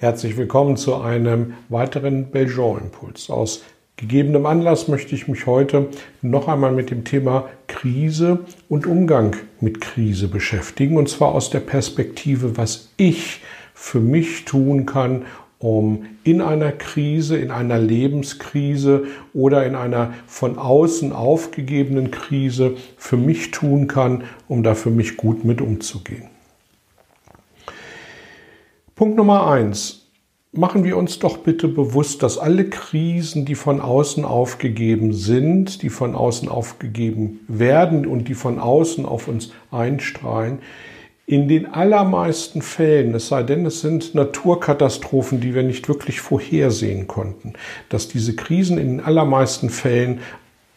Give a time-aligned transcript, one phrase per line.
[0.00, 3.28] Herzlich willkommen zu einem weiteren Belgian-Impuls.
[3.28, 3.62] Aus
[3.96, 5.88] gegebenem Anlass möchte ich mich heute
[6.22, 8.38] noch einmal mit dem Thema Krise
[8.70, 10.96] und Umgang mit Krise beschäftigen.
[10.96, 13.42] Und zwar aus der Perspektive, was ich
[13.74, 15.26] für mich tun kann,
[15.58, 19.04] um in einer Krise, in einer Lebenskrise
[19.34, 25.18] oder in einer von außen aufgegebenen Krise für mich tun kann, um da für mich
[25.18, 26.39] gut mit umzugehen.
[29.00, 30.10] Punkt Nummer eins.
[30.52, 35.88] Machen wir uns doch bitte bewusst, dass alle Krisen, die von außen aufgegeben sind, die
[35.88, 40.58] von außen aufgegeben werden und die von außen auf uns einstrahlen,
[41.24, 47.06] in den allermeisten Fällen, es sei denn, es sind Naturkatastrophen, die wir nicht wirklich vorhersehen
[47.06, 47.54] konnten,
[47.88, 50.20] dass diese Krisen in den allermeisten Fällen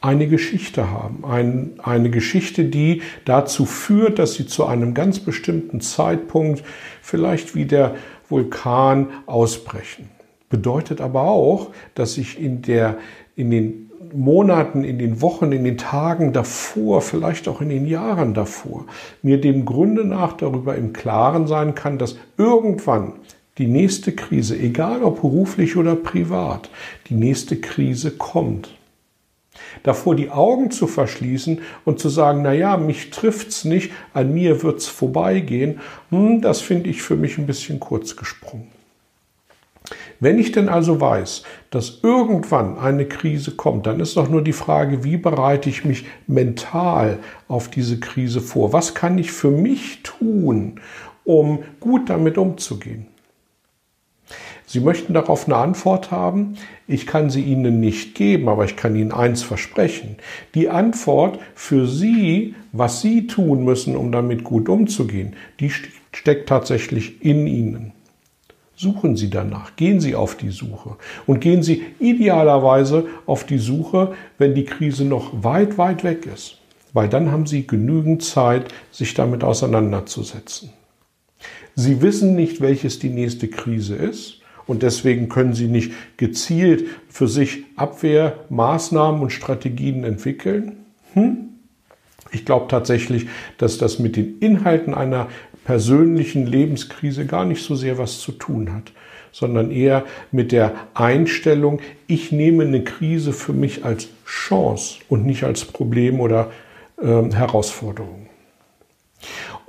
[0.00, 1.24] eine Geschichte haben.
[1.24, 6.62] Ein, eine Geschichte, die dazu führt, dass sie zu einem ganz bestimmten Zeitpunkt
[7.02, 7.94] vielleicht wie der
[8.28, 10.08] Vulkan ausbrechen.
[10.48, 12.96] Bedeutet aber auch, dass ich in, der,
[13.36, 18.34] in den Monaten, in den Wochen, in den Tagen davor, vielleicht auch in den Jahren
[18.34, 18.86] davor,
[19.22, 23.12] mir dem Grunde nach darüber im Klaren sein kann, dass irgendwann
[23.58, 26.70] die nächste Krise, egal ob beruflich oder privat,
[27.08, 28.70] die nächste Krise kommt
[29.82, 34.62] davor die Augen zu verschließen und zu sagen, na ja, mich trifft's nicht, an mir
[34.62, 38.68] wird's vorbeigehen, hm, das finde ich für mich ein bisschen kurz gesprungen.
[40.20, 44.52] Wenn ich denn also weiß, dass irgendwann eine Krise kommt, dann ist doch nur die
[44.52, 48.72] Frage, wie bereite ich mich mental auf diese Krise vor?
[48.74, 50.80] Was kann ich für mich tun,
[51.24, 53.06] um gut damit umzugehen?
[54.72, 56.54] Sie möchten darauf eine Antwort haben.
[56.86, 60.14] Ich kann sie Ihnen nicht geben, aber ich kann Ihnen eins versprechen.
[60.54, 65.72] Die Antwort für Sie, was Sie tun müssen, um damit gut umzugehen, die
[66.12, 67.90] steckt tatsächlich in Ihnen.
[68.76, 70.94] Suchen Sie danach, gehen Sie auf die Suche
[71.26, 76.58] und gehen Sie idealerweise auf die Suche, wenn die Krise noch weit, weit weg ist,
[76.92, 80.70] weil dann haben Sie genügend Zeit, sich damit auseinanderzusetzen.
[81.74, 84.39] Sie wissen nicht, welches die nächste Krise ist
[84.70, 90.76] und deswegen können sie nicht gezielt für sich Abwehrmaßnahmen und Strategien entwickeln.
[91.14, 91.48] Hm?
[92.30, 93.26] Ich glaube tatsächlich,
[93.58, 95.26] dass das mit den Inhalten einer
[95.64, 98.92] persönlichen Lebenskrise gar nicht so sehr was zu tun hat,
[99.32, 105.42] sondern eher mit der Einstellung, ich nehme eine Krise für mich als Chance und nicht
[105.42, 106.52] als Problem oder
[107.02, 108.28] äh, Herausforderung.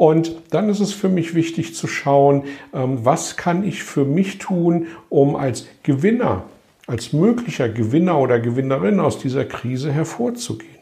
[0.00, 4.38] Und dann ist es für mich wichtig zu schauen, ähm, was kann ich für mich
[4.38, 6.44] tun, um als Gewinner,
[6.86, 10.78] als möglicher Gewinner oder Gewinnerin aus dieser Krise hervorzugehen.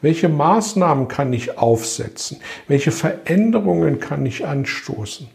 [0.00, 2.38] Welche Maßnahmen kann ich aufsetzen?
[2.66, 5.28] Welche Veränderungen kann ich anstoßen?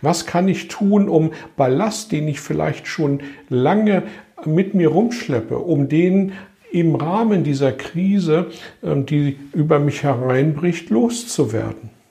[0.00, 4.02] Was kann ich tun, um Ballast, den ich vielleicht schon lange
[4.44, 6.32] mit mir rumschleppe, um den
[6.72, 8.50] im Rahmen dieser Krise,
[8.82, 12.01] ähm, die über mich hereinbricht, loszuwerden?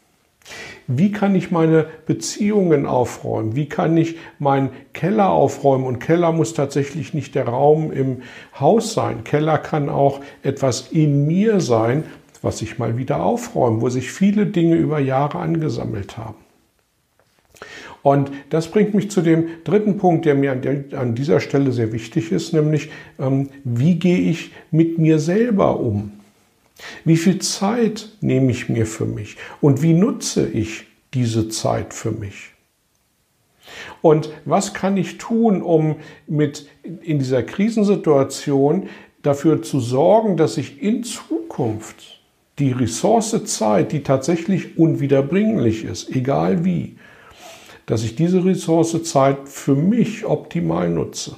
[0.87, 3.55] Wie kann ich meine Beziehungen aufräumen?
[3.55, 5.85] Wie kann ich meinen Keller aufräumen?
[5.85, 8.23] Und Keller muss tatsächlich nicht der Raum im
[8.59, 9.23] Haus sein.
[9.23, 12.03] Keller kann auch etwas in mir sein,
[12.41, 16.35] was ich mal wieder aufräume, wo sich viele Dinge über Jahre angesammelt haben.
[18.03, 20.59] Und das bringt mich zu dem dritten Punkt, der mir
[20.97, 26.11] an, dieser Stelle sehr wichtig ist, nämlich ähm, wie gehe ich mit mir selber um?
[27.05, 32.11] Wie viel Zeit nehme ich mir für mich und wie nutze ich diese Zeit für
[32.11, 32.51] mich?
[34.01, 35.97] Und was kann ich tun, um
[36.27, 38.89] mit in dieser Krisensituation
[39.21, 42.21] dafür zu sorgen, dass ich in Zukunft
[42.59, 46.97] die Ressource Zeit, die tatsächlich unwiederbringlich ist, egal wie,
[47.85, 51.35] dass ich diese Ressource Zeit für mich optimal nutze.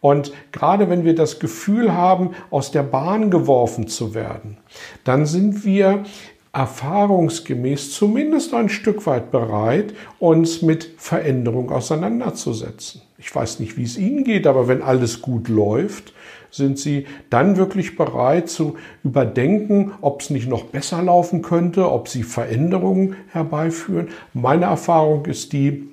[0.00, 4.58] Und gerade wenn wir das Gefühl haben, aus der Bahn geworfen zu werden,
[5.04, 6.04] dann sind wir
[6.52, 13.02] erfahrungsgemäß zumindest ein Stück weit bereit, uns mit Veränderung auseinanderzusetzen.
[13.18, 16.14] Ich weiß nicht, wie es Ihnen geht, aber wenn alles gut läuft,
[16.50, 22.08] sind Sie dann wirklich bereit zu überdenken, ob es nicht noch besser laufen könnte, ob
[22.08, 24.08] Sie Veränderungen herbeiführen.
[24.32, 25.88] Meine Erfahrung ist die,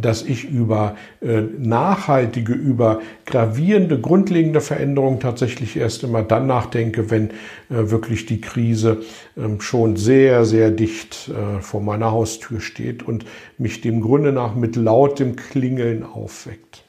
[0.00, 7.30] dass ich über äh, nachhaltige, über gravierende, grundlegende Veränderungen tatsächlich erst immer dann nachdenke, wenn
[7.30, 9.02] äh, wirklich die Krise
[9.36, 13.24] äh, schon sehr, sehr dicht äh, vor meiner Haustür steht und
[13.58, 16.84] mich dem Grunde nach mit lautem Klingeln aufweckt.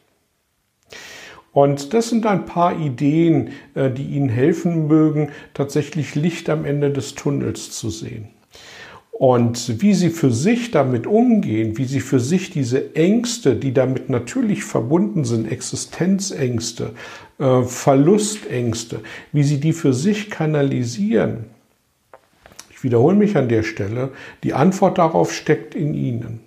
[1.52, 6.92] Und das sind ein paar Ideen, äh, die Ihnen helfen mögen, tatsächlich Licht am Ende
[6.92, 8.30] des Tunnels zu sehen.
[9.20, 14.10] Und wie sie für sich damit umgehen, wie sie für sich diese Ängste, die damit
[14.10, 16.92] natürlich verbunden sind, Existenzängste,
[17.38, 19.02] äh, Verlustängste,
[19.34, 21.48] wie sie die für sich kanalisieren.
[22.70, 24.12] Ich wiederhole mich an der Stelle,
[24.44, 26.40] die Antwort darauf steckt in Ihnen.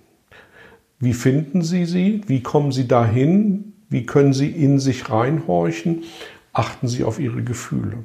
[0.99, 2.21] Wie finden Sie sie?
[2.25, 3.73] Wie kommen Sie dahin?
[3.89, 6.05] Wie können Sie in sich reinhorchen?
[6.53, 7.97] Achten Sie auf Ihre Gefühle.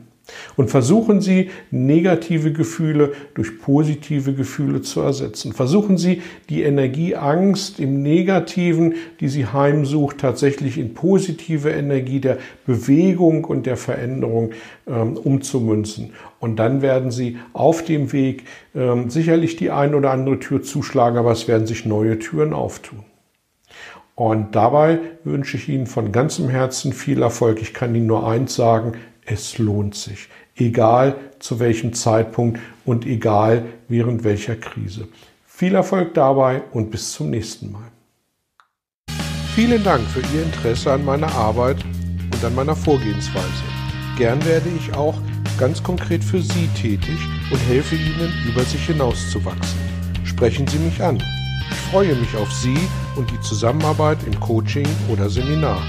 [0.57, 5.53] Und versuchen Sie, negative Gefühle durch positive Gefühle zu ersetzen.
[5.53, 12.39] Versuchen Sie, die Energie Angst im Negativen, die Sie heimsucht, tatsächlich in positive Energie der
[12.67, 14.51] Bewegung und der Veränderung
[14.87, 16.13] ähm, umzumünzen.
[16.41, 21.19] Und dann werden Sie auf dem Weg ähm, sicherlich die ein oder andere Tür zuschlagen,
[21.19, 23.05] aber es werden sich neue Türen auftun.
[24.15, 27.63] Und dabei wünsche ich Ihnen von ganzem Herzen viel Erfolg.
[27.63, 28.95] Ich kann Ihnen nur eins sagen,
[29.31, 30.29] es lohnt sich.
[30.57, 35.09] Egal zu welchem Zeitpunkt und egal während welcher Krise.
[35.47, 37.91] Viel Erfolg dabei und bis zum nächsten Mal.
[39.55, 41.85] Vielen Dank für Ihr Interesse an meiner Arbeit
[42.33, 43.65] und an meiner Vorgehensweise.
[44.17, 45.21] Gern werde ich auch
[45.59, 47.19] ganz konkret für Sie tätig
[47.51, 49.79] und helfe Ihnen, über sich hinauszuwachsen.
[50.25, 51.23] Sprechen Sie mich an.
[51.71, 52.79] Ich freue mich auf Sie
[53.17, 55.83] und die Zusammenarbeit im Coaching oder Seminar.